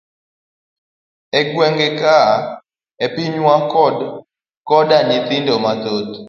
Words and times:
E 1.39 1.41
gwengwa 1.51 1.87
ka 1.99 2.15
e 3.05 3.07
pinywa 3.13 3.53
wan 3.53 3.63
koda 4.67 4.97
nyithindo 5.07 5.53
mathoth. 5.63 6.13